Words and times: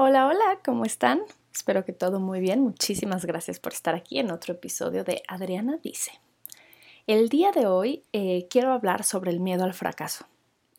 Hola, 0.00 0.28
hola, 0.28 0.60
¿cómo 0.64 0.84
están? 0.84 1.22
Espero 1.52 1.84
que 1.84 1.92
todo 1.92 2.20
muy 2.20 2.38
bien. 2.38 2.60
Muchísimas 2.60 3.24
gracias 3.24 3.58
por 3.58 3.72
estar 3.72 3.96
aquí 3.96 4.20
en 4.20 4.30
otro 4.30 4.54
episodio 4.54 5.02
de 5.02 5.24
Adriana 5.26 5.80
Dice. 5.82 6.12
El 7.08 7.28
día 7.28 7.50
de 7.50 7.66
hoy 7.66 8.04
eh, 8.12 8.46
quiero 8.48 8.70
hablar 8.70 9.02
sobre 9.02 9.32
el 9.32 9.40
miedo 9.40 9.64
al 9.64 9.74
fracaso. 9.74 10.24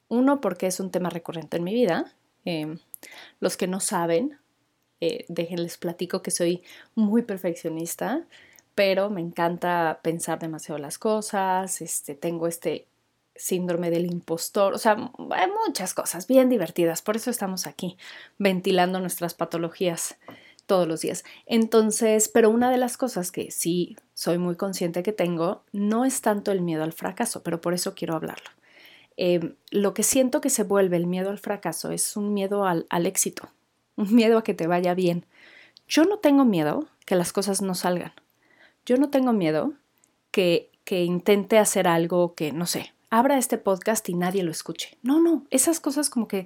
Uno, 0.08 0.40
porque 0.40 0.68
es 0.68 0.80
un 0.80 0.90
tema 0.90 1.10
recurrente 1.10 1.58
en 1.58 1.66
mi 1.66 1.74
vida. 1.74 2.14
Em, 2.46 2.80
los 3.42 3.58
que 3.58 3.68
no 3.68 3.82
saben, 3.82 4.40
eh, 5.02 5.26
déjenles 5.28 5.78
platico 5.78 6.22
que 6.22 6.32
soy 6.32 6.64
muy 6.96 7.22
perfeccionista, 7.22 8.26
pero 8.74 9.10
me 9.10 9.20
encanta 9.20 10.00
pensar 10.02 10.40
demasiado 10.40 10.80
las 10.80 10.98
cosas. 10.98 11.82
Este, 11.82 12.16
tengo 12.16 12.48
este 12.48 12.88
síndrome 13.40 13.90
del 13.90 14.06
impostor, 14.06 14.74
o 14.74 14.78
sea, 14.78 15.12
hay 15.32 15.48
muchas 15.66 15.94
cosas 15.94 16.28
bien 16.28 16.50
divertidas, 16.50 17.02
por 17.02 17.16
eso 17.16 17.32
estamos 17.32 17.66
aquí 17.66 17.98
ventilando 18.38 19.00
nuestras 19.00 19.34
patologías 19.34 20.18
todos 20.66 20.88
los 20.88 21.02
días. 21.02 21.24
Entonces, 21.48 22.30
pero 22.30 22.52
una 22.52 22.70
de 22.70 22.78
las 22.78 22.96
cosas 22.96 23.32
que 23.32 23.50
sí 23.50 23.98
soy 24.14 24.38
muy 24.38 24.56
consciente 24.56 25.02
que 25.02 25.14
tengo 25.14 25.64
no 25.72 26.06
es 26.06 26.22
tanto 26.22 26.52
el 26.52 26.62
miedo 26.62 26.84
al 26.84 26.94
fracaso, 26.94 27.42
pero 27.42 27.60
por 27.60 27.74
eso 27.74 27.96
quiero 27.96 28.16
hablarlo. 28.16 28.52
Em, 29.18 29.56
lo 29.72 29.94
que 29.94 30.04
siento 30.04 30.42
que 30.42 30.52
se 30.52 30.64
vuelve 30.64 30.98
el 30.98 31.08
miedo 31.08 31.32
al 31.32 31.40
fracaso 31.40 31.92
es 31.92 32.16
un 32.16 32.34
miedo 32.34 32.66
al, 32.66 32.86
al 32.90 33.08
éxito, 33.08 33.50
un 33.96 34.14
miedo 34.14 34.38
a 34.38 34.44
que 34.44 34.54
te 34.54 34.68
vaya 34.68 34.94
bien. 34.94 35.26
Yo 35.88 36.04
no 36.04 36.20
tengo 36.20 36.46
miedo 36.46 36.88
que 37.06 37.16
las 37.16 37.34
cosas 37.34 37.64
no 37.64 37.74
salgan. 37.74 38.14
Yo 38.86 38.98
no 38.98 39.10
tengo 39.10 39.34
miedo 39.34 39.74
que, 40.30 40.72
que 40.84 41.04
intente 41.04 41.58
hacer 41.58 41.88
algo 41.88 42.36
que, 42.36 42.52
no 42.52 42.68
sé, 42.68 42.94
abra 43.10 43.38
este 43.38 43.58
podcast 43.58 44.08
y 44.10 44.14
nadie 44.14 44.44
lo 44.44 44.52
escuche. 44.52 44.98
No, 45.02 45.22
no, 45.22 45.46
esas 45.50 45.80
cosas 45.80 46.10
como 46.10 46.28
que, 46.28 46.46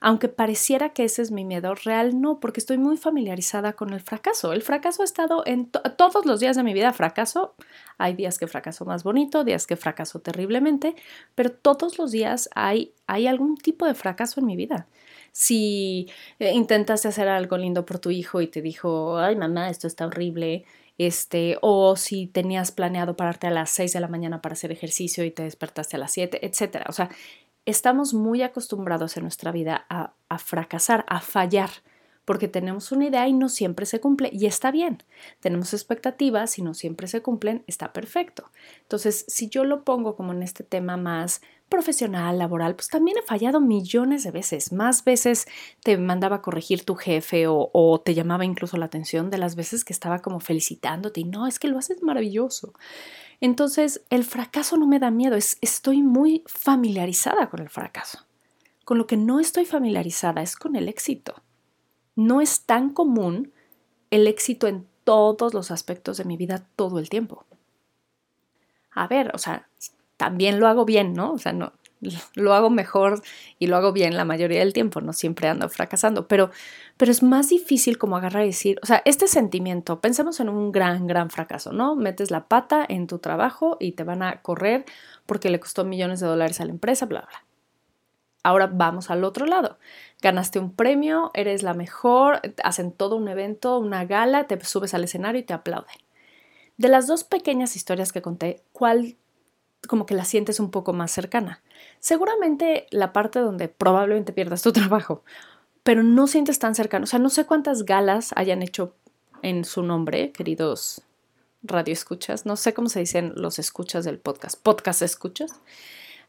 aunque 0.00 0.28
pareciera 0.28 0.90
que 0.90 1.04
ese 1.04 1.22
es 1.22 1.30
mi 1.30 1.44
miedo, 1.44 1.74
real 1.74 2.20
no, 2.20 2.38
porque 2.40 2.60
estoy 2.60 2.78
muy 2.78 2.96
familiarizada 2.96 3.72
con 3.72 3.92
el 3.92 4.00
fracaso. 4.00 4.52
El 4.52 4.62
fracaso 4.62 5.02
ha 5.02 5.04
estado 5.04 5.42
en 5.46 5.70
todos 5.70 6.26
los 6.26 6.40
días 6.40 6.56
de 6.56 6.62
mi 6.62 6.74
vida, 6.74 6.92
fracaso. 6.92 7.54
Hay 7.98 8.14
días 8.14 8.38
que 8.38 8.46
fracaso 8.46 8.84
más 8.84 9.02
bonito, 9.02 9.44
días 9.44 9.66
que 9.66 9.76
fracaso 9.76 10.20
terriblemente, 10.20 10.94
pero 11.34 11.50
todos 11.50 11.98
los 11.98 12.12
días 12.12 12.48
hay, 12.54 12.92
hay 13.06 13.26
algún 13.26 13.56
tipo 13.56 13.86
de 13.86 13.94
fracaso 13.94 14.40
en 14.40 14.46
mi 14.46 14.56
vida. 14.56 14.86
Si 15.32 16.08
eh, 16.38 16.52
intentaste 16.52 17.08
hacer 17.08 17.26
algo 17.28 17.56
lindo 17.56 17.84
por 17.84 17.98
tu 17.98 18.10
hijo 18.10 18.40
y 18.40 18.46
te 18.46 18.62
dijo, 18.62 19.18
ay 19.18 19.34
mamá, 19.34 19.68
esto 19.68 19.88
está 19.88 20.06
horrible, 20.06 20.64
este, 20.98 21.58
o 21.62 21.96
si 21.96 22.26
tenías 22.26 22.70
planeado 22.70 23.16
pararte 23.16 23.46
a 23.46 23.50
las 23.50 23.70
6 23.70 23.92
de 23.92 24.00
la 24.00 24.08
mañana 24.08 24.40
para 24.40 24.54
hacer 24.54 24.72
ejercicio 24.72 25.24
y 25.24 25.30
te 25.30 25.42
despertaste 25.42 25.96
a 25.96 25.98
las 25.98 26.12
7, 26.12 26.46
etcétera. 26.46 26.86
O 26.88 26.92
sea, 26.92 27.10
estamos 27.66 28.14
muy 28.14 28.42
acostumbrados 28.42 29.16
en 29.16 29.22
nuestra 29.24 29.52
vida 29.52 29.86
a, 29.88 30.14
a 30.28 30.38
fracasar, 30.38 31.04
a 31.08 31.20
fallar 31.20 31.70
porque 32.24 32.48
tenemos 32.48 32.90
una 32.92 33.06
idea 33.06 33.28
y 33.28 33.32
no 33.32 33.48
siempre 33.48 33.86
se 33.86 34.00
cumple 34.00 34.30
y 34.32 34.46
está 34.46 34.70
bien. 34.70 35.02
Tenemos 35.40 35.74
expectativas 35.74 36.58
y 36.58 36.62
no 36.62 36.74
siempre 36.74 37.06
se 37.06 37.22
cumplen, 37.22 37.64
está 37.66 37.92
perfecto. 37.92 38.50
Entonces, 38.82 39.24
si 39.28 39.48
yo 39.48 39.64
lo 39.64 39.84
pongo 39.84 40.16
como 40.16 40.32
en 40.32 40.42
este 40.42 40.64
tema 40.64 40.96
más 40.96 41.42
profesional, 41.68 42.38
laboral, 42.38 42.76
pues 42.76 42.88
también 42.88 43.18
he 43.18 43.22
fallado 43.22 43.60
millones 43.60 44.22
de 44.22 44.30
veces. 44.30 44.72
Más 44.72 45.04
veces 45.04 45.46
te 45.82 45.96
mandaba 45.98 46.36
a 46.36 46.42
corregir 46.42 46.84
tu 46.84 46.94
jefe 46.94 47.46
o, 47.48 48.02
te 48.04 48.14
llamaba 48.14 48.44
incluso 48.44 48.76
la 48.76 48.86
atención 48.86 49.30
de 49.30 49.38
las 49.38 49.56
veces 49.56 49.84
que 49.84 49.92
estaba 49.92 50.20
como 50.20 50.40
felicitándote 50.40 51.20
y 51.20 51.24
no, 51.24 51.46
es 51.46 51.58
que 51.58 51.68
lo 51.68 51.78
haces 51.78 52.02
maravilloso. 52.02 52.74
Entonces, 53.40 54.02
el 54.10 54.24
fracaso 54.24 54.76
no 54.76 54.86
me 54.86 54.98
da 54.98 55.10
miedo, 55.10 55.36
es, 55.36 55.58
estoy 55.60 56.02
muy 56.02 56.42
familiarizada 56.46 57.50
con 57.50 57.60
el 57.60 57.68
fracaso. 57.68 58.20
Con 58.84 58.98
lo 58.98 59.06
que 59.06 59.16
no 59.16 59.40
estoy 59.40 59.64
familiarizada 59.64 60.42
es 60.42 60.56
con 60.56 60.76
el 60.76 60.88
éxito 60.88 61.42
no 62.16 62.40
es 62.40 62.62
tan 62.62 62.90
común 62.90 63.52
el 64.10 64.26
éxito 64.26 64.66
en 64.66 64.86
todos 65.04 65.54
los 65.54 65.70
aspectos 65.70 66.16
de 66.16 66.24
mi 66.24 66.36
vida 66.36 66.66
todo 66.76 66.98
el 66.98 67.08
tiempo. 67.08 67.44
A 68.92 69.06
ver, 69.06 69.32
o 69.34 69.38
sea, 69.38 69.68
también 70.16 70.60
lo 70.60 70.68
hago 70.68 70.84
bien, 70.84 71.14
¿no? 71.14 71.32
O 71.32 71.38
sea, 71.38 71.52
no, 71.52 71.72
lo 72.34 72.54
hago 72.54 72.70
mejor 72.70 73.22
y 73.58 73.66
lo 73.66 73.76
hago 73.76 73.92
bien 73.92 74.16
la 74.16 74.24
mayoría 74.24 74.60
del 74.60 74.72
tiempo, 74.72 75.00
no 75.00 75.12
siempre 75.12 75.48
ando 75.48 75.68
fracasando, 75.68 76.28
pero, 76.28 76.50
pero 76.96 77.10
es 77.10 77.22
más 77.22 77.48
difícil 77.48 77.98
como 77.98 78.16
agarrar 78.16 78.44
y 78.44 78.48
decir, 78.48 78.78
o 78.82 78.86
sea, 78.86 79.02
este 79.04 79.26
sentimiento, 79.26 80.00
pensemos 80.00 80.40
en 80.40 80.48
un 80.48 80.72
gran, 80.72 81.06
gran 81.06 81.30
fracaso, 81.30 81.72
¿no? 81.72 81.96
Metes 81.96 82.30
la 82.30 82.46
pata 82.46 82.84
en 82.88 83.06
tu 83.06 83.18
trabajo 83.18 83.76
y 83.80 83.92
te 83.92 84.04
van 84.04 84.22
a 84.22 84.42
correr 84.42 84.84
porque 85.26 85.50
le 85.50 85.60
costó 85.60 85.84
millones 85.84 86.20
de 86.20 86.26
dólares 86.26 86.60
a 86.60 86.64
la 86.64 86.72
empresa, 86.72 87.06
bla, 87.06 87.22
bla. 87.22 87.44
Ahora 88.44 88.68
vamos 88.72 89.10
al 89.10 89.24
otro 89.24 89.46
lado. 89.46 89.78
Ganaste 90.22 90.60
un 90.60 90.70
premio, 90.70 91.30
eres 91.34 91.62
la 91.62 91.74
mejor, 91.74 92.40
hacen 92.62 92.92
todo 92.92 93.16
un 93.16 93.26
evento, 93.26 93.78
una 93.78 94.04
gala, 94.04 94.46
te 94.46 94.62
subes 94.64 94.94
al 94.94 95.02
escenario 95.02 95.40
y 95.40 95.44
te 95.44 95.54
aplauden. 95.54 95.96
De 96.76 96.88
las 96.88 97.06
dos 97.06 97.24
pequeñas 97.24 97.74
historias 97.74 98.12
que 98.12 98.22
conté, 98.22 98.62
¿cuál 98.72 99.16
como 99.88 100.06
que 100.06 100.14
la 100.14 100.24
sientes 100.24 100.60
un 100.60 100.70
poco 100.70 100.92
más 100.92 101.10
cercana? 101.10 101.62
Seguramente 102.00 102.86
la 102.90 103.12
parte 103.12 103.38
donde 103.38 103.68
probablemente 103.68 104.32
pierdas 104.34 104.62
tu 104.62 104.72
trabajo, 104.74 105.24
pero 105.82 106.02
no 106.02 106.26
sientes 106.26 106.58
tan 106.58 106.74
cercano. 106.74 107.04
O 107.04 107.06
sea, 107.06 107.18
no 107.18 107.30
sé 107.30 107.46
cuántas 107.46 107.84
galas 107.84 108.32
hayan 108.36 108.62
hecho 108.62 108.94
en 109.42 109.64
su 109.64 109.82
nombre, 109.82 110.32
queridos 110.32 111.02
radioescuchas. 111.62 112.44
No 112.44 112.56
sé 112.56 112.74
cómo 112.74 112.90
se 112.90 113.00
dicen 113.00 113.32
los 113.36 113.58
escuchas 113.58 114.04
del 114.04 114.18
podcast. 114.18 114.60
Podcast 114.62 115.00
escuchas. 115.00 115.60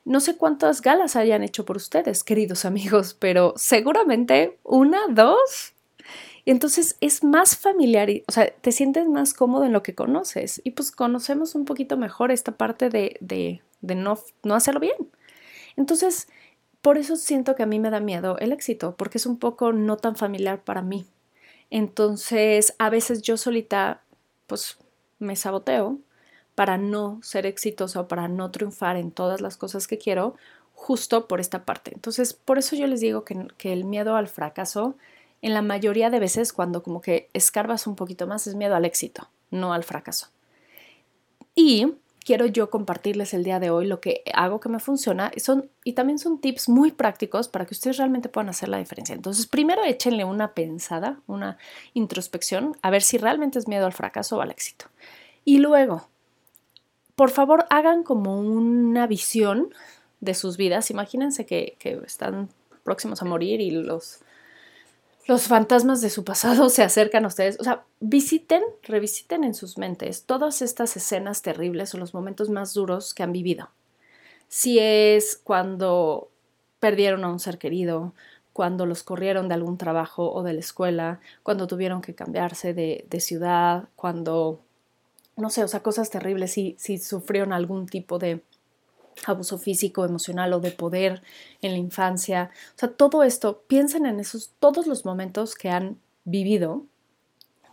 No 0.06 0.20
sé 0.20 0.38
cuántas 0.38 0.82
galas 0.82 1.16
hayan 1.16 1.44
hecho 1.44 1.66
por 1.66 1.78
ustedes, 1.78 2.24
queridos 2.24 2.64
amigos, 2.66 3.16
pero 3.20 3.54
seguramente 3.58 4.60
una, 4.64 5.00
dos. 5.10 5.74
Y 6.46 6.52
entonces 6.52 6.96
es 7.02 7.24
más 7.24 7.58
familiar, 7.58 8.08
o 8.28 8.32
sea, 8.32 8.52
te 8.52 8.72
sientes 8.72 9.08
más 9.08 9.34
cómodo 9.34 9.66
en 9.66 9.74
lo 9.74 9.82
que 9.82 9.96
conoces. 9.96 10.62
Y 10.64 10.72
pues 10.72 10.92
conocemos 10.92 11.56
un 11.56 11.66
poquito 11.66 11.98
mejor 11.98 12.32
esta 12.32 12.52
parte 12.52 12.90
de, 12.92 13.18
de, 13.20 13.64
de 13.82 13.96
no, 13.96 14.20
no 14.44 14.54
hacerlo 14.54 14.80
bien. 14.80 14.96
Entonces, 15.76 16.28
por 16.84 17.00
eso 17.00 17.16
siento 17.16 17.56
que 17.56 17.64
a 17.64 17.66
mí 17.66 17.80
me 17.80 17.90
da 17.90 18.00
miedo 18.00 18.38
el 18.38 18.52
éxito, 18.52 18.96
porque 18.96 19.18
es 19.18 19.26
un 19.26 19.40
poco 19.40 19.74
no 19.74 19.98
tan 19.98 20.16
familiar 20.16 20.64
para 20.64 20.84
mí. 20.84 21.08
Entonces, 21.72 22.76
a 22.78 22.92
veces 22.92 23.24
yo 23.24 23.38
solita, 23.38 24.04
pues 24.46 24.78
me 25.18 25.36
saboteo 25.36 25.98
para 26.56 26.78
no 26.78 27.20
ser 27.22 27.46
exitosa 27.46 28.02
o 28.02 28.08
para 28.08 28.28
no 28.28 28.50
triunfar 28.52 28.98
en 28.98 29.12
todas 29.12 29.42
las 29.42 29.58
cosas 29.58 29.88
que 29.88 29.98
quiero, 29.98 30.36
justo 30.74 31.28
por 31.28 31.40
esta 31.40 31.66
parte. 31.66 31.92
Entonces, 31.94 32.34
por 32.34 32.58
eso 32.58 32.76
yo 32.76 32.88
les 32.88 33.02
digo 33.02 33.24
que, 33.24 33.48
que, 33.58 33.74
el 33.74 33.86
miedo 33.86 34.16
al 34.16 34.28
fracaso, 34.28 34.96
en 35.42 35.54
la 35.54 35.62
mayoría 35.62 36.10
de 36.10 36.20
veces, 36.20 36.54
cuando 36.54 36.84
como 36.84 37.02
que 37.02 37.30
escarbas 37.34 37.88
un 37.88 37.96
poquito 37.96 38.28
más, 38.28 38.48
es 38.48 38.56
miedo 38.56 38.76
al 38.76 38.86
éxito, 38.86 39.30
no 39.52 39.74
al 39.74 39.84
fracaso. 39.84 40.28
Y 41.56 41.94
quiero 42.26 42.48
yo 42.48 42.70
compartirles 42.70 43.34
el 43.34 43.44
día 43.44 43.60
de 43.60 43.70
hoy 43.70 43.86
lo 43.86 44.02
que 44.02 44.24
hago 44.34 44.60
que 44.60 44.68
me 44.68 44.80
funciona 44.80 45.32
son, 45.38 45.70
y 45.84 45.94
también 45.94 46.20
son 46.20 46.42
tips 46.42 46.68
muy 46.68 46.92
prácticos 46.92 47.48
para 47.48 47.66
que 47.66 47.74
ustedes 47.74 47.98
realmente 47.98 48.28
puedan 48.28 48.50
hacer 48.50 48.68
la 48.68 48.80
diferencia. 48.80 49.14
Entonces, 49.16 49.46
primero 49.46 49.84
échenle 49.84 50.26
una 50.26 50.54
pensada, 50.54 51.20
una 51.28 51.58
introspección, 51.94 52.76
a 52.82 52.90
ver 52.90 53.04
si 53.04 53.18
realmente 53.18 53.60
es 53.60 53.68
miedo 53.68 53.86
al 53.86 53.94
fracaso 53.94 54.38
o 54.38 54.42
al 54.42 54.52
éxito. 54.52 54.86
Y 55.46 55.60
luego, 55.60 56.10
por 57.16 57.30
favor 57.30 57.66
hagan 57.70 58.03
como 58.03 58.40
una 58.40 59.08
visión 59.08 59.74
de 60.20 60.34
sus 60.34 60.58
vidas. 60.58 60.92
Imagínense 60.92 61.46
que, 61.46 61.78
están 62.06 62.50
próximos 62.84 63.22
a 63.22 63.26
morir 63.26 63.62
y 63.62 63.72
los, 63.72 64.20
los 65.28 65.48
fantasmas 65.48 66.02
de 66.02 66.09
su 66.09 66.24
pasado 66.24 66.70
se 66.70 66.84
acercan 66.84 67.25
a 67.25 67.30
ustedes. 67.30 67.59
O 67.59 67.64
sea, 67.64 67.84
visiten, 68.00 68.62
revisiten 68.84 69.44
en 69.44 69.54
sus 69.54 69.78
mentes 69.78 70.24
todas 70.25 70.62
estas 70.62 70.96
escenas 70.98 71.42
terribles 71.42 71.94
o 71.94 71.98
los 71.98 72.14
momentos 72.14 72.50
más 72.50 72.74
duros 72.74 73.14
que 73.14 73.24
han 73.24 73.31
vivido. 73.31 73.70
Si 74.48 74.78
es 74.80 75.40
cuando 75.44 76.30
perdieron 76.80 77.24
a 77.24 77.30
un 77.30 77.40
ser 77.40 77.58
querido, 77.58 78.14
cuando 78.54 78.86
los 78.86 79.04
corrieron 79.04 79.48
de 79.48 79.56
algún 79.56 79.78
trabajo 79.78 80.31
o 80.31 80.44
de 80.44 80.54
la 80.54 80.59
escuela, 80.59 81.20
cuando 81.44 81.68
tuvieron 81.68 82.01
que 82.01 82.13
cambiarse 82.13 82.74
de, 82.74 83.06
de 83.10 83.19
ciudad, 83.19 83.89
cuando 83.95 84.62
no 85.38 85.50
sé, 85.50 85.64
o 85.64 85.68
sea, 85.68 85.82
cosas 85.82 86.10
terribles, 86.10 86.52
si, 86.52 86.76
si 86.80 86.98
sufrieron 86.98 87.54
algún 87.54 87.88
tipo 87.88 88.20
de 88.20 88.42
abuso 89.26 89.58
físico, 89.58 90.06
emocional 90.06 90.54
o 90.54 90.60
de 90.60 90.72
poder 90.72 91.22
en 91.62 91.72
la 91.72 91.78
infancia. 91.78 92.52
O 92.76 92.80
sea, 92.80 92.92
todo 92.92 93.24
esto, 93.24 93.64
piensen 93.68 94.06
en 94.06 94.20
esos, 94.20 94.52
todos 94.60 94.88
los 94.88 95.06
momentos 95.06 95.56
que 95.56 95.70
han 95.70 95.98
vivido, 96.26 96.84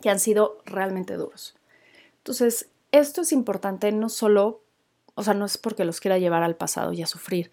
que 0.01 0.11
han 0.11 0.21
sido 0.21 0.59
realmente 0.65 1.15
duros. 1.15 1.55
Entonces, 2.19 2.69
esto 2.93 3.23
es 3.23 3.33
importante 3.33 3.91
no 3.93 4.09
solo, 4.09 4.61
o 5.15 5.23
sea, 5.23 5.35
no 5.35 5.45
es 5.45 5.59
porque 5.59 5.85
los 5.85 6.01
quiera 6.01 6.19
llevar 6.19 6.43
al 6.43 6.57
pasado 6.57 6.93
y 6.93 7.03
a 7.03 7.07
sufrir, 7.07 7.51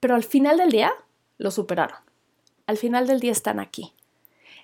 pero 0.00 0.14
al 0.14 0.24
final 0.24 0.58
del 0.58 0.70
día 0.70 0.92
lo 1.38 1.50
superaron. 1.50 1.98
Al 2.66 2.76
final 2.76 3.06
del 3.06 3.20
día 3.20 3.32
están 3.32 3.60
aquí. 3.60 3.94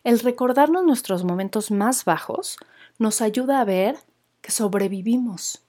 El 0.05 0.21
recordarnos 0.21 0.85
nuestros 0.85 1.25
momentos 1.25 1.71
más 1.71 2.05
bajos 2.05 2.59
nos 2.99 3.23
ayuda 3.23 3.61
a 3.61 3.65
ver 3.65 3.97
que 4.45 4.53
sobrevivimos, 4.53 5.65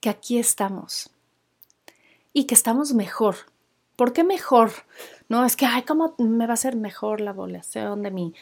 que 0.00 0.10
aquí 0.10 0.38
estamos 0.38 1.10
y 2.32 2.44
que 2.44 2.54
estamos 2.54 2.94
mejor. 2.94 3.34
¿Por 3.96 4.12
qué 4.12 4.22
mejor? 4.22 4.70
No, 5.28 5.44
es 5.44 5.56
que, 5.56 5.66
ay, 5.66 5.82
¿cómo 5.82 6.14
me 6.18 6.46
va 6.46 6.54
a 6.54 6.56
ser 6.56 6.76
mejor 6.76 7.20
la 7.20 7.32
evaluación 7.32 8.04
de 8.04 8.12
mi 8.12 8.32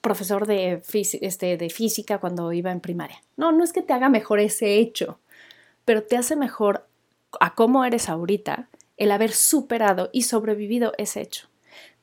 profesor 0.00 0.46
de, 0.46 0.82
este, 1.20 1.56
de 1.56 1.70
física 1.70 2.18
cuando 2.18 2.52
iba 2.52 2.70
en 2.70 2.80
primaria. 2.80 3.20
No, 3.36 3.50
no 3.50 3.64
es 3.64 3.72
que 3.72 3.82
te 3.82 3.92
haga 3.92 4.08
mejor 4.08 4.38
ese 4.38 4.78
hecho, 4.78 5.18
pero 5.84 6.04
te 6.04 6.16
hace 6.16 6.36
mejor 6.36 6.86
a 7.40 7.56
cómo 7.56 7.84
eres 7.84 8.08
ahorita 8.08 8.68
el 8.96 9.10
haber 9.10 9.32
superado 9.32 10.10
y 10.12 10.22
sobrevivido 10.22 10.92
ese 10.96 11.22
hecho. 11.22 11.48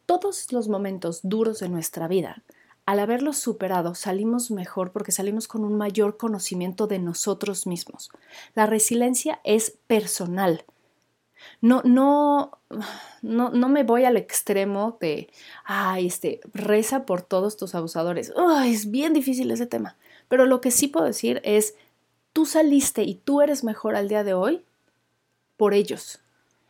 Todos 0.05 0.51
los 0.51 0.67
momentos 0.67 1.21
duros 1.23 1.59
de 1.59 1.69
nuestra 1.69 2.09
vida, 2.09 2.43
al 2.85 2.99
haberlos 2.99 3.37
superado, 3.37 3.95
salimos 3.95 4.51
mejor 4.51 4.91
porque 4.91 5.11
salimos 5.11 5.47
con 5.47 5.63
un 5.63 5.77
mayor 5.77 6.17
conocimiento 6.17 6.87
de 6.87 6.99
nosotros 6.99 7.65
mismos. 7.65 8.09
La 8.55 8.65
resiliencia 8.65 9.39
es 9.43 9.77
personal. 9.87 10.65
No, 11.61 11.81
no, 11.83 12.59
no, 13.21 13.49
no 13.49 13.69
me 13.69 13.83
voy 13.83 14.05
al 14.05 14.17
extremo 14.17 14.97
de, 14.99 15.29
ay, 15.63 16.07
este, 16.07 16.41
reza 16.53 17.05
por 17.05 17.21
todos 17.21 17.57
tus 17.57 17.75
abusadores. 17.75 18.33
es 18.65 18.91
bien 18.91 19.13
difícil 19.13 19.51
ese 19.51 19.65
tema. 19.65 19.97
Pero 20.27 20.45
lo 20.45 20.61
que 20.61 20.71
sí 20.71 20.87
puedo 20.87 21.05
decir 21.05 21.41
es, 21.43 21.75
tú 22.33 22.45
saliste 22.45 23.03
y 23.03 23.15
tú 23.15 23.41
eres 23.41 23.63
mejor 23.63 23.95
al 23.95 24.09
día 24.09 24.23
de 24.23 24.33
hoy 24.33 24.63
por 25.57 25.73
ellos. 25.73 26.19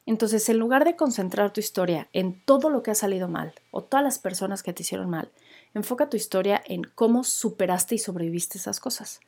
Entonces, 0.05 0.47
en 0.49 0.57
lugar 0.57 0.83
de 0.83 0.95
concentrar 0.95 1.53
tu 1.53 1.59
historia 1.59 2.09
en 2.11 2.43
todo 2.43 2.69
lo 2.69 2.83
que 2.83 2.91
ha 2.91 2.95
salido 2.95 3.27
mal 3.27 3.53
o 3.71 3.83
todas 3.83 4.03
las 4.03 4.19
personas 4.19 4.61
que 4.61 4.73
te 4.73 4.83
hicieron 4.83 5.09
mal, 5.09 5.31
enfoca 5.73 6.09
tu 6.09 6.17
historia 6.17 6.61
en 6.65 6.83
cómo 6.83 7.23
superaste 7.23 7.95
y 7.95 7.99
sobreviviste 7.99 8.57
esas 8.57 8.79
cosas. 8.79 9.19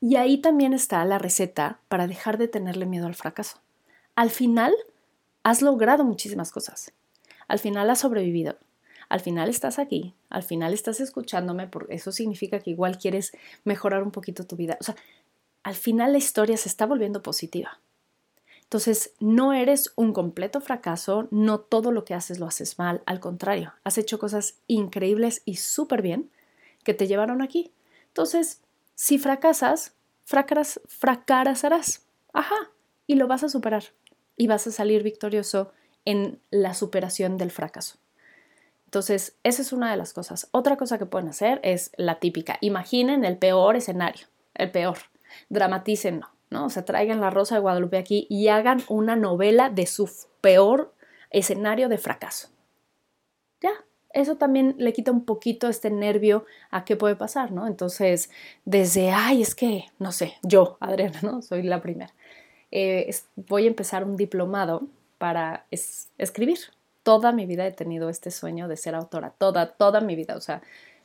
Y 0.00 0.16
ahí 0.16 0.38
también 0.38 0.72
está 0.72 1.04
la 1.04 1.18
receta 1.18 1.80
para 1.88 2.06
dejar 2.06 2.38
de 2.38 2.48
tenerle 2.48 2.86
miedo 2.86 3.06
al 3.06 3.14
fracaso. 3.14 3.58
Al 4.16 4.30
final, 4.30 4.74
has 5.42 5.62
logrado 5.62 6.04
muchísimas 6.04 6.50
cosas. 6.50 6.92
Al 7.48 7.58
final 7.58 7.88
has 7.90 8.00
sobrevivido. 8.00 8.56
Al 9.08 9.20
final 9.20 9.48
estás 9.48 9.78
aquí. 9.78 10.14
Al 10.30 10.42
final 10.42 10.74
estás 10.74 11.00
escuchándome, 11.00 11.68
porque 11.68 11.94
eso 11.94 12.12
significa 12.12 12.60
que 12.60 12.70
igual 12.70 12.98
quieres 12.98 13.32
mejorar 13.64 14.02
un 14.02 14.10
poquito 14.10 14.46
tu 14.46 14.56
vida. 14.56 14.76
O 14.80 14.84
sea, 14.84 14.96
al 15.62 15.74
final 15.74 16.12
la 16.12 16.18
historia 16.18 16.56
se 16.56 16.68
está 16.68 16.86
volviendo 16.86 17.22
positiva. 17.22 17.78
Entonces, 18.64 19.12
no 19.20 19.52
eres 19.52 19.92
un 19.94 20.12
completo 20.12 20.60
fracaso, 20.60 21.28
no 21.30 21.60
todo 21.60 21.92
lo 21.92 22.04
que 22.04 22.14
haces 22.14 22.38
lo 22.38 22.46
haces 22.46 22.78
mal, 22.78 23.02
al 23.06 23.20
contrario, 23.20 23.72
has 23.84 23.98
hecho 23.98 24.18
cosas 24.18 24.56
increíbles 24.66 25.42
y 25.44 25.56
súper 25.56 26.02
bien 26.02 26.30
que 26.82 26.94
te 26.94 27.06
llevaron 27.06 27.40
aquí. 27.40 27.72
Entonces, 28.08 28.60
si 28.94 29.18
fracasas, 29.18 29.94
fracas, 30.24 30.80
fracasarás. 30.86 32.02
Ajá, 32.32 32.70
y 33.06 33.14
lo 33.14 33.28
vas 33.28 33.44
a 33.44 33.48
superar 33.48 33.84
y 34.36 34.46
vas 34.46 34.66
a 34.66 34.72
salir 34.72 35.02
victorioso 35.02 35.72
en 36.04 36.40
la 36.50 36.74
superación 36.74 37.36
del 37.38 37.50
fracaso. 37.50 37.98
Entonces, 38.86 39.36
esa 39.42 39.62
es 39.62 39.72
una 39.72 39.90
de 39.90 39.96
las 39.96 40.12
cosas. 40.12 40.48
Otra 40.52 40.76
cosa 40.76 40.98
que 40.98 41.06
pueden 41.06 41.28
hacer 41.28 41.60
es 41.64 41.90
la 41.96 42.20
típica. 42.20 42.58
Imaginen 42.60 43.24
el 43.24 43.38
peor 43.38 43.76
escenario, 43.76 44.26
el 44.54 44.70
peor. 44.70 44.98
Dramatícenlo. 45.48 46.33
¿No? 46.50 46.66
O 46.66 46.70
sea, 46.70 46.84
traigan 46.84 47.20
la 47.20 47.30
Rosa 47.30 47.56
de 47.56 47.60
Guadalupe 47.60 47.98
aquí 47.98 48.26
y 48.30 48.48
hagan 48.48 48.82
una 48.88 49.16
novela 49.16 49.70
de 49.70 49.86
su 49.86 50.10
peor 50.40 50.94
escenario 51.30 51.88
de 51.88 51.98
fracaso. 51.98 52.48
Ya, 53.60 53.72
eso 54.12 54.36
también 54.36 54.76
le 54.78 54.92
quita 54.92 55.10
un 55.10 55.24
poquito 55.24 55.68
este 55.68 55.90
nervio 55.90 56.44
a 56.70 56.84
qué 56.84 56.96
puede 56.96 57.16
pasar, 57.16 57.50
¿no? 57.50 57.66
Entonces, 57.66 58.30
desde, 58.64 59.10
ay, 59.10 59.42
es 59.42 59.54
que, 59.54 59.86
no 59.98 60.12
sé, 60.12 60.34
yo, 60.42 60.76
Adriana, 60.80 61.18
¿no? 61.22 61.42
Soy 61.42 61.62
la 61.62 61.82
primera. 61.82 62.14
Eh, 62.70 63.14
voy 63.36 63.64
a 63.64 63.68
empezar 63.68 64.04
un 64.04 64.16
diplomado 64.16 64.86
para 65.18 65.66
escribir. 66.18 66.58
Toda 67.02 67.32
mi 67.32 67.46
vida 67.46 67.66
he 67.66 67.72
tenido 67.72 68.08
este 68.08 68.30
sueño 68.30 68.68
de 68.68 68.76
ser 68.76 68.94
autora, 68.94 69.30
toda, 69.30 69.72
toda 69.72 70.00
mi 70.00 70.16
vida. 70.16 70.36
O 70.36 70.40
sea, 70.40 70.62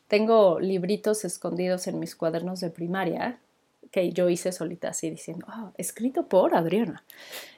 tengo 0.08 0.60
libritos 0.60 1.26
escondidos 1.26 1.88
en 1.88 2.00
mis 2.00 2.16
cuadernos 2.16 2.60
de 2.60 2.70
primaria 2.70 3.40
que 3.92 4.12
yo 4.12 4.30
hice 4.30 4.52
solita 4.52 4.90
así 4.90 5.10
diciendo, 5.10 5.46
ah, 5.50 5.72
escrito 5.78 6.28
por 6.28 6.56
Adriana. 6.56 7.04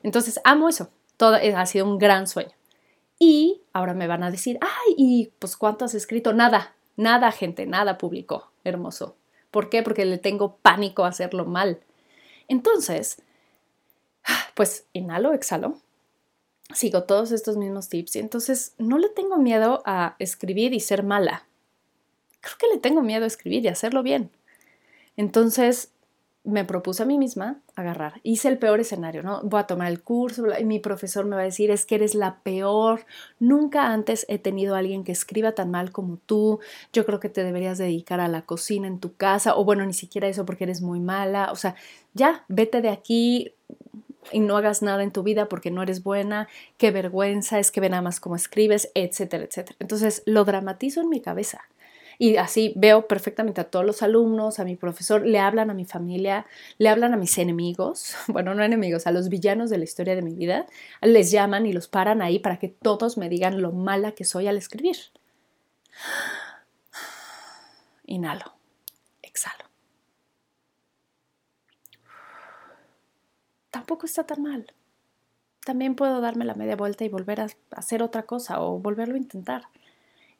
Entonces, 0.03 0.39
amo 0.43 0.69
eso. 0.69 0.89
Todo 1.17 1.35
eh, 1.35 1.53
ha 1.55 1.65
sido 1.65 1.85
un 1.85 1.97
gran 1.97 2.27
sueño. 2.27 2.51
Y 3.19 3.61
ahora 3.73 3.93
me 3.93 4.07
van 4.07 4.23
a 4.23 4.31
decir, 4.31 4.57
ay, 4.61 4.95
¿y 4.97 5.31
pues 5.39 5.55
cuánto 5.55 5.85
has 5.85 5.93
escrito? 5.93 6.33
Nada, 6.33 6.75
nada, 6.95 7.31
gente, 7.31 7.65
nada 7.65 7.97
publicó. 7.97 8.51
Hermoso. 8.63 9.15
¿Por 9.51 9.69
qué? 9.69 9.83
Porque 9.83 10.05
le 10.05 10.17
tengo 10.17 10.57
pánico 10.57 11.03
a 11.03 11.09
hacerlo 11.09 11.45
mal. 11.45 11.81
Entonces, 12.47 13.21
pues 14.55 14.85
inhalo, 14.93 15.33
exhalo, 15.33 15.77
sigo 16.73 17.03
todos 17.03 17.31
estos 17.31 17.57
mismos 17.57 17.89
tips 17.89 18.15
y 18.15 18.19
entonces 18.19 18.73
no 18.77 18.97
le 18.97 19.09
tengo 19.09 19.37
miedo 19.37 19.81
a 19.85 20.15
escribir 20.19 20.73
y 20.73 20.79
ser 20.79 21.03
mala. 21.03 21.45
Creo 22.39 22.57
que 22.57 22.67
le 22.67 22.79
tengo 22.79 23.01
miedo 23.01 23.23
a 23.23 23.27
escribir 23.27 23.63
y 23.65 23.67
hacerlo 23.67 24.03
bien. 24.03 24.31
Entonces, 25.17 25.91
me 26.43 26.65
propuse 26.65 27.03
a 27.03 27.05
mí 27.05 27.19
misma 27.19 27.61
agarrar. 27.75 28.19
Hice 28.23 28.47
el 28.47 28.57
peor 28.57 28.79
escenario, 28.79 29.21
¿no? 29.21 29.41
Voy 29.43 29.59
a 29.59 29.67
tomar 29.67 29.91
el 29.91 30.01
curso 30.01 30.45
y 30.59 30.65
mi 30.65 30.79
profesor 30.79 31.25
me 31.25 31.35
va 31.35 31.43
a 31.43 31.45
decir, 31.45 31.69
es 31.69 31.85
que 31.85 31.95
eres 31.95 32.15
la 32.15 32.39
peor. 32.41 33.05
Nunca 33.39 33.91
antes 33.93 34.25
he 34.27 34.39
tenido 34.39 34.75
a 34.75 34.79
alguien 34.79 35.03
que 35.03 35.11
escriba 35.11 35.51
tan 35.51 35.69
mal 35.69 35.91
como 35.91 36.17
tú. 36.17 36.59
Yo 36.93 37.05
creo 37.05 37.19
que 37.19 37.29
te 37.29 37.43
deberías 37.43 37.77
dedicar 37.77 38.19
a 38.19 38.27
la 38.27 38.41
cocina 38.41 38.87
en 38.87 38.99
tu 38.99 39.15
casa. 39.15 39.55
O 39.55 39.65
bueno, 39.65 39.85
ni 39.85 39.93
siquiera 39.93 40.27
eso 40.27 40.45
porque 40.45 40.63
eres 40.63 40.81
muy 40.81 40.99
mala. 40.99 41.51
O 41.51 41.55
sea, 41.55 41.75
ya, 42.13 42.43
vete 42.47 42.81
de 42.81 42.89
aquí 42.89 43.53
y 44.31 44.39
no 44.39 44.57
hagas 44.57 44.81
nada 44.81 45.03
en 45.03 45.11
tu 45.11 45.21
vida 45.23 45.47
porque 45.47 45.69
no 45.69 45.83
eres 45.83 46.03
buena. 46.03 46.47
Qué 46.77 46.89
vergüenza, 46.89 47.59
es 47.59 47.71
que 47.71 47.81
ve 47.81 47.89
nada 47.89 48.01
más 48.01 48.19
cómo 48.19 48.35
escribes, 48.35 48.91
etcétera, 48.95 49.43
etcétera. 49.43 49.77
Entonces 49.79 50.23
lo 50.25 50.43
dramatizo 50.43 51.01
en 51.01 51.09
mi 51.09 51.21
cabeza. 51.21 51.61
Y 52.21 52.37
así 52.37 52.71
veo 52.75 53.07
perfectamente 53.07 53.61
a 53.61 53.63
todos 53.63 53.83
los 53.83 54.03
alumnos, 54.03 54.59
a 54.59 54.63
mi 54.63 54.75
profesor, 54.75 55.25
le 55.25 55.39
hablan 55.39 55.71
a 55.71 55.73
mi 55.73 55.85
familia, 55.85 56.45
le 56.77 56.87
hablan 56.87 57.15
a 57.15 57.17
mis 57.17 57.35
enemigos, 57.39 58.13
bueno, 58.27 58.53
no 58.53 58.63
enemigos, 58.63 59.07
a 59.07 59.11
los 59.11 59.27
villanos 59.27 59.71
de 59.71 59.79
la 59.79 59.85
historia 59.85 60.15
de 60.15 60.21
mi 60.21 60.35
vida, 60.35 60.67
les 61.01 61.31
llaman 61.31 61.65
y 61.65 61.73
los 61.73 61.87
paran 61.87 62.21
ahí 62.21 62.37
para 62.37 62.59
que 62.59 62.67
todos 62.67 63.17
me 63.17 63.27
digan 63.27 63.63
lo 63.63 63.71
mala 63.71 64.11
que 64.11 64.23
soy 64.23 64.45
al 64.45 64.57
escribir. 64.57 64.97
Inhalo, 68.05 68.53
exhalo. 69.23 69.65
Tampoco 73.71 74.05
está 74.05 74.27
tan 74.27 74.43
mal. 74.43 74.71
También 75.65 75.95
puedo 75.95 76.21
darme 76.21 76.45
la 76.45 76.53
media 76.53 76.75
vuelta 76.75 77.03
y 77.03 77.09
volver 77.09 77.41
a 77.41 77.47
hacer 77.71 78.03
otra 78.03 78.27
cosa 78.27 78.61
o 78.61 78.77
volverlo 78.77 79.15
a 79.15 79.17
intentar 79.17 79.63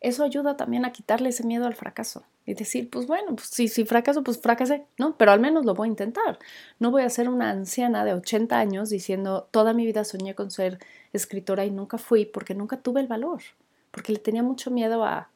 eso 0.02 0.24
ayuda 0.24 0.58
también 0.58 0.84
a 0.84 0.92
quitarle 0.92 1.30
ese 1.30 1.46
miedo 1.46 1.68
al 1.68 1.76
fracaso 1.76 2.24
y 2.48 2.56
decir, 2.56 2.90
pues 2.90 3.06
bueno, 3.06 3.36
pues 3.36 3.48
si, 3.48 3.68
si 3.68 3.86
fracaso, 3.86 4.24
pues 4.24 4.42
fracasé, 4.42 4.84
¿no? 4.98 5.16
Pero 5.16 5.32
al 5.32 5.40
menos 5.40 5.64
lo 5.64 5.76
voy 5.76 5.88
a 5.88 5.92
intentar. 5.92 6.40
No 6.80 6.90
voy 6.90 7.04
a 7.04 7.10
ser 7.10 7.30
una 7.30 7.52
anciana 7.52 8.04
de 8.04 8.16
80 8.16 8.58
años 8.58 8.90
diciendo, 8.90 9.48
toda 9.52 9.74
mi 9.74 9.86
vida 9.86 10.04
soñé 10.04 10.34
con 10.34 10.50
ser 10.50 10.80
escritora 11.14 11.66
y 11.66 11.72
nunca 11.72 12.00
fui 12.00 12.26
porque 12.26 12.56
nunca 12.56 12.78
tuve 12.78 13.00
el 13.00 13.08
valor, 13.08 13.42
porque 13.92 14.12
le 14.12 14.18
tenía 14.18 14.42
mucho 14.42 14.72
miedo 14.72 15.04
a, 15.06 15.30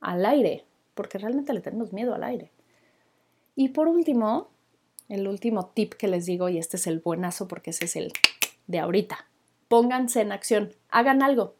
al 0.00 0.24
aire, 0.26 0.64
porque 0.94 1.18
realmente 1.18 1.52
le 1.52 1.60
tenemos 1.60 1.92
miedo 1.92 2.14
al 2.14 2.22
aire. 2.22 2.52
Y 3.56 3.70
por 3.70 3.88
último, 3.88 4.48
el 5.08 5.26
último 5.26 5.66
tip 5.74 5.94
que 5.94 6.06
les 6.06 6.24
digo, 6.24 6.48
y 6.48 6.58
este 6.58 6.76
es 6.76 6.86
el 6.86 7.00
buenazo 7.00 7.48
porque 7.48 7.70
ese 7.70 7.86
es 7.86 7.96
el 7.96 8.12
de 8.68 8.78
ahorita, 8.78 9.26
pónganse 9.66 10.20
en 10.20 10.30
acción, 10.30 10.72
hagan 10.88 11.20
algo, 11.20 11.56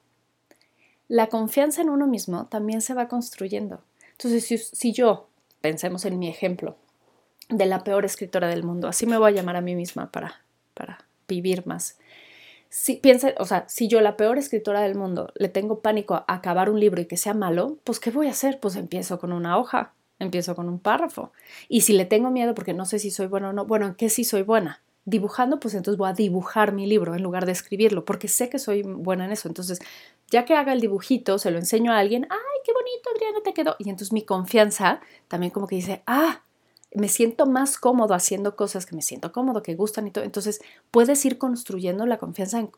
la 1.12 1.26
confianza 1.26 1.82
en 1.82 1.90
uno 1.90 2.06
mismo 2.06 2.46
también 2.46 2.80
se 2.80 2.94
va 2.94 3.06
construyendo. 3.06 3.82
Entonces, 4.12 4.70
si, 4.72 4.92
yo, 4.94 5.28
pensemos 5.60 6.06
en 6.06 6.18
mi 6.18 6.26
ejemplo 6.26 6.78
de 7.50 7.66
la 7.66 7.84
peor 7.84 8.06
escritora 8.06 8.48
del 8.48 8.62
mundo, 8.62 8.88
así 8.88 9.04
me 9.04 9.18
voy 9.18 9.32
a 9.32 9.34
llamar 9.34 9.56
a 9.56 9.60
mí 9.60 9.74
misma 9.74 10.10
para, 10.10 10.40
para 10.72 11.04
vivir 11.28 11.66
más. 11.66 11.98
Si 12.70 12.94
piensa, 12.94 13.34
o 13.36 13.44
sea, 13.44 13.66
si 13.68 13.88
yo 13.88 14.00
la 14.00 14.16
peor 14.16 14.38
escritora 14.38 14.80
del 14.80 14.94
mundo 14.94 15.30
le 15.34 15.50
tengo 15.50 15.80
pánico 15.80 16.14
a 16.14 16.24
acabar 16.28 16.70
un 16.70 16.80
libro 16.80 17.02
y 17.02 17.04
que 17.04 17.18
sea 17.18 17.34
malo, 17.34 17.76
pues 17.84 18.00
¿qué 18.00 18.10
voy 18.10 18.28
a 18.28 18.30
hacer? 18.30 18.58
Pues 18.58 18.76
empiezo 18.76 19.20
con 19.20 19.34
una 19.34 19.58
hoja, 19.58 19.92
empiezo 20.18 20.56
con 20.56 20.66
un 20.70 20.78
párrafo. 20.78 21.30
Y 21.68 21.82
si 21.82 21.92
le 21.92 22.06
tengo 22.06 22.30
miedo 22.30 22.54
porque 22.54 22.72
no 22.72 22.86
sé 22.86 22.98
si 22.98 23.10
soy 23.10 23.26
buena 23.26 23.50
o 23.50 23.52
no, 23.52 23.66
bueno, 23.66 23.86
¿en 23.86 23.96
qué 23.96 24.08
sí 24.08 24.24
soy 24.24 24.44
buena? 24.44 24.80
Dibujando, 25.04 25.58
pues 25.58 25.74
entonces 25.74 25.98
voy 25.98 26.08
a 26.08 26.12
dibujar 26.12 26.72
mi 26.72 26.86
libro 26.86 27.14
en 27.14 27.22
lugar 27.22 27.44
de 27.44 27.52
escribirlo, 27.52 28.04
porque 28.04 28.28
sé 28.28 28.48
que 28.48 28.58
soy 28.58 28.82
buena 28.82 29.24
en 29.24 29.32
eso. 29.32 29.48
Entonces, 29.48 29.80
ya 30.30 30.44
que 30.44 30.54
haga 30.54 30.72
el 30.72 30.80
dibujito, 30.80 31.38
se 31.38 31.50
lo 31.50 31.58
enseño 31.58 31.92
a 31.92 31.98
alguien, 31.98 32.26
ay, 32.30 32.60
qué 32.64 32.72
bonito, 32.72 33.10
Adriana, 33.14 33.38
te 33.42 33.52
quedó. 33.52 33.76
Y 33.78 33.90
entonces 33.90 34.12
mi 34.12 34.22
confianza 34.22 35.00
también 35.28 35.50
como 35.50 35.66
que 35.66 35.76
dice, 35.76 36.02
ah, 36.06 36.42
me 36.94 37.08
siento 37.08 37.46
más 37.46 37.78
cómodo 37.78 38.14
haciendo 38.14 38.56
cosas 38.56 38.86
que 38.86 38.94
me 38.94 39.02
siento 39.02 39.32
cómodo, 39.32 39.62
que 39.62 39.74
gustan 39.74 40.06
y 40.06 40.10
todo. 40.10 40.24
Entonces 40.24 40.60
puedes 40.90 41.24
ir 41.24 41.38
construyendo 41.38 42.06
la 42.06 42.18
confianza 42.18 42.68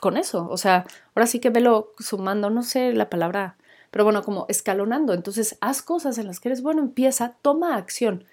con 0.00 0.16
eso. 0.16 0.48
O 0.50 0.56
sea, 0.56 0.86
ahora 1.14 1.26
sí 1.26 1.40
que 1.40 1.50
velo 1.50 1.92
sumando, 1.98 2.50
no 2.50 2.62
sé 2.62 2.92
la 2.92 3.10
palabra, 3.10 3.56
pero 3.90 4.04
bueno, 4.04 4.22
como 4.22 4.46
escalonando. 4.48 5.14
Entonces 5.14 5.56
haz 5.60 5.82
cosas 5.82 6.18
en 6.18 6.26
las 6.26 6.40
que 6.40 6.48
eres 6.48 6.62
bueno, 6.62 6.82
empieza, 6.82 7.36
toma 7.42 7.76
acción, 7.76 8.24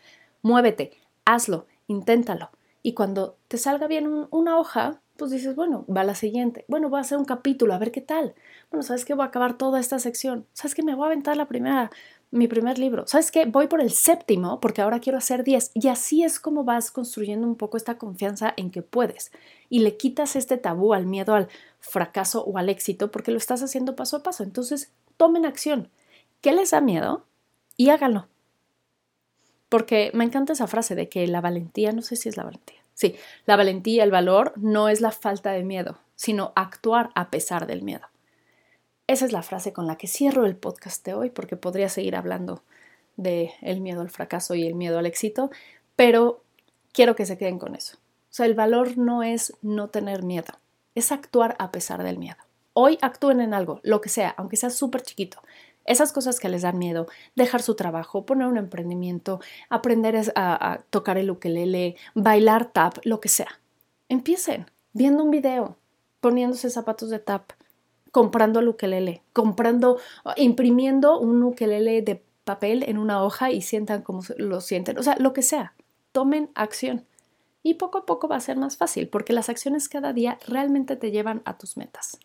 muévete, 0.42 0.92
hazlo, 1.26 1.68
inténtalo. 1.88 2.50
Y 2.86 2.94
cuando 2.94 3.36
te 3.48 3.58
salga 3.58 3.88
bien 3.88 4.28
una 4.30 4.60
hoja, 4.60 5.02
pues 5.18 5.32
dices, 5.32 5.56
bueno, 5.56 5.86
va 5.88 6.04
la 6.04 6.14
siguiente. 6.14 6.66
Bueno, 6.68 6.88
voy 6.88 7.00
a 7.00 7.02
hacer 7.02 7.18
un 7.18 7.26
capítulo, 7.26 7.74
a 7.74 7.80
ver 7.80 7.92
qué 7.92 8.00
tal. 8.00 8.36
Bueno, 8.70 8.84
¿sabes 8.84 9.06
qué? 9.06 9.16
Voy 9.16 9.24
a 9.24 9.30
acabar 9.30 9.58
toda 9.58 9.80
esta 9.80 9.98
sección. 9.98 10.46
¿Sabes 10.54 10.76
qué? 10.76 10.84
Me 10.84 10.94
voy 10.94 11.06
a 11.06 11.08
aventar 11.08 11.36
la 11.36 11.48
primera 11.48 11.90
mi 12.30 12.48
primer 12.48 12.78
libro. 12.78 13.08
¿Sabes 13.08 13.32
qué? 13.32 13.46
Voy 13.48 13.66
por 13.66 13.82
el 13.82 13.90
séptimo 13.90 14.60
porque 14.60 14.84
ahora 14.84 15.00
quiero 15.00 15.18
hacer 15.18 15.44
10. 15.44 15.72
Y 15.74 15.88
así 15.88 16.24
es 16.24 16.40
como 16.40 16.64
vas 16.64 16.92
construyendo 16.92 17.48
un 17.48 17.56
poco 17.56 17.76
esta 17.76 17.98
confianza 17.98 18.54
en 18.56 18.70
que 18.70 18.84
puedes. 18.84 19.32
Y 19.68 19.80
le 19.80 19.98
quitas 19.98 20.36
este 20.36 20.58
tabú 20.58 20.94
al 20.94 21.08
miedo 21.08 21.34
al 21.34 21.48
fracaso 21.80 22.44
o 22.44 22.60
al 22.60 22.70
éxito 22.70 23.10
porque 23.10 23.32
lo 23.32 23.40
estás 23.40 23.64
haciendo 23.64 23.96
paso 23.96 24.18
a 24.18 24.22
paso. 24.22 24.44
Entonces, 24.44 24.92
tomen 25.18 25.48
acción. 25.48 25.90
¿Qué 26.42 26.54
les 26.54 26.70
da 26.70 26.82
miedo? 26.82 27.26
Y 27.78 27.90
háganlo. 27.90 28.28
Porque 29.76 30.10
me 30.14 30.24
encanta 30.24 30.54
esa 30.54 30.68
frase 30.68 30.96
de 30.96 31.10
que 31.10 31.28
la 31.28 31.42
valentía, 31.42 31.92
no 31.92 32.02
sé 32.02 32.16
si 32.16 32.30
es 32.30 32.38
la 32.38 32.46
valentía. 32.46 32.80
Sí, 32.94 33.18
la 33.46 33.58
valentía, 33.58 34.06
el 34.06 34.10
valor 34.10 34.54
no 34.56 34.88
es 34.88 35.02
la 35.02 35.12
falta 35.12 35.52
de 35.52 35.66
miedo, 35.66 35.98
sino 36.16 36.54
actuar 36.56 37.10
a 37.14 37.30
pesar 37.30 37.68
del 37.68 37.82
miedo. 37.82 38.08
Esa 39.06 39.26
es 39.26 39.34
la 39.34 39.44
frase 39.44 39.74
con 39.74 39.86
la 39.86 39.98
que 39.98 40.08
cierro 40.08 40.46
el 40.46 40.56
podcast 40.56 41.06
de 41.06 41.14
hoy, 41.14 41.30
porque 41.30 41.58
podría 41.58 41.90
seguir 41.90 42.16
hablando 42.16 42.64
de 43.18 43.52
el 43.62 43.82
miedo 43.82 44.00
al 44.00 44.10
fracaso 44.10 44.56
y 44.56 44.66
el 44.66 44.76
miedo 44.76 44.98
al 44.98 45.08
éxito, 45.08 45.52
pero 45.98 46.42
quiero 46.94 47.18
que 47.18 47.26
se 47.26 47.38
queden 47.38 47.60
con 47.60 47.76
eso. 47.76 47.98
O 47.98 48.34
sea, 48.34 48.46
el 48.46 48.54
valor 48.54 48.98
no 48.98 49.24
es 49.24 49.58
no 49.62 49.90
tener 49.90 50.24
miedo, 50.24 50.54
es 50.96 51.12
actuar 51.12 51.58
a 51.60 51.74
pesar 51.74 52.02
del 52.02 52.18
miedo. 52.18 52.38
Hoy 52.72 52.98
actúen 53.02 53.42
en 53.42 53.54
algo, 53.54 53.82
lo 53.84 54.00
que 54.00 54.08
sea, 54.08 54.36
aunque 54.38 54.56
sea 54.56 54.70
súper 54.70 55.02
chiquito. 55.02 55.42
Esas 55.86 56.12
cosas 56.12 56.40
que 56.40 56.50
les 56.50 56.64
dan 56.64 56.80
miedo, 56.80 57.08
dejar 57.36 57.62
su 57.62 57.76
trabajo, 57.76 58.26
poner 58.26 58.48
un 58.48 58.58
emprendimiento, 58.58 59.40
aprender 59.70 60.34
a, 60.36 60.80
tocar 60.90 61.18
el 61.18 61.30
ukelele, 61.30 61.96
bailar 62.16 62.72
tap, 62.72 62.98
lo 63.04 63.22
que 63.22 63.30
sea. 63.30 63.60
Empiecen 64.10 64.66
viendo 64.94 65.24
un 65.24 65.32
video, 65.32 65.78
poniéndose 66.22 66.70
zapatos 66.72 67.12
de 67.12 67.20
tap, 67.20 67.52
comprando 68.12 68.60
el 68.60 68.68
ukelele, 68.68 69.22
comprando, 69.32 70.00
imprimiendo 70.38 71.20
un 71.20 71.44
ukelele 71.44 72.02
de 72.02 72.24
papel 72.46 72.84
en 72.88 72.98
una 72.98 73.24
hoja 73.24 73.52
y 73.52 73.62
sientan 73.62 74.02
como 74.02 74.22
lo 74.38 74.62
sienten, 74.62 74.98
o 74.98 75.04
sea, 75.04 75.16
lo 75.20 75.34
que 75.34 75.42
sea, 75.42 75.74
tomen 76.12 76.50
acción. 76.56 77.06
Y 77.62 77.76
poco 77.76 77.98
a 78.00 78.06
poco 78.06 78.28
va 78.28 78.36
a 78.36 78.42
ser 78.42 78.58
más 78.58 78.78
fácil, 78.78 79.08
porque 79.08 79.34
las 79.34 79.50
acciones 79.50 79.90
cada 79.90 80.14
día 80.14 80.38
realmente 80.48 80.96
te 80.96 81.12
llevan 81.12 81.42
a 81.46 81.58
tus 81.58 81.78
metas. 81.78 82.20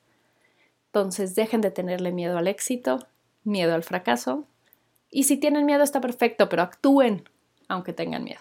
Entonces, 0.87 1.35
dejen 1.35 1.61
de 1.61 1.71
tenerle 1.71 2.13
miedo 2.13 2.37
al 2.37 2.47
éxito, 2.47 2.99
miedo 3.45 3.75
al 3.75 3.83
fracaso. 3.83 4.45
Y 5.11 5.25
si 5.25 5.37
tienen 5.37 5.67
miedo 5.67 5.83
está 5.83 6.01
perfecto, 6.01 6.49
pero 6.49 6.63
actúen 6.63 7.29
aunque 7.69 7.93
tengan 7.93 8.25
miedo. 8.25 8.41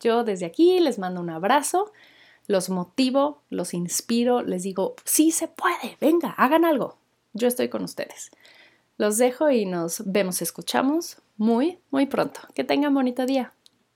Yo 0.00 0.22
desde 0.22 0.46
aquí 0.46 0.78
les 0.80 0.98
mando 0.98 1.20
un 1.20 1.30
abrazo 1.30 1.92
los 2.48 2.70
motivo, 2.70 3.42
los 3.50 3.74
inspiro, 3.74 4.42
les 4.42 4.62
digo, 4.62 4.96
sí 5.04 5.30
se 5.30 5.48
puede, 5.48 5.98
venga, 6.00 6.30
hagan 6.30 6.64
algo. 6.64 6.96
Yo 7.34 7.46
estoy 7.46 7.68
con 7.68 7.84
ustedes. 7.84 8.30
Los 8.96 9.18
dejo 9.18 9.50
y 9.50 9.66
nos 9.66 10.02
vemos, 10.06 10.42
escuchamos 10.42 11.18
muy, 11.36 11.78
muy 11.90 12.06
pronto. 12.06 12.40
Que 12.54 12.64
tengan 12.64 12.94
bonito 12.94 13.26
día. 13.26 13.52